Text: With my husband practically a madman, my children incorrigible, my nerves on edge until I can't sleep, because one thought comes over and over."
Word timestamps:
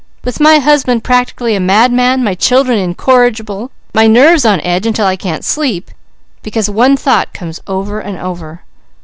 With 0.23 0.39
my 0.39 0.57
husband 0.57 1.03
practically 1.03 1.53
a 1.55 1.59
madman, 1.59 2.23
my 2.23 2.33
children 2.33 2.79
incorrigible, 2.79 3.69
my 3.93 4.07
nerves 4.07 4.45
on 4.47 4.59
edge 4.61 4.87
until 4.87 5.05
I 5.05 5.15
can't 5.15 5.45
sleep, 5.45 5.91
because 6.41 6.67
one 6.67 6.97
thought 6.97 7.35
comes 7.35 7.59
over 7.67 7.99
and 7.99 8.17
over." 8.17 8.63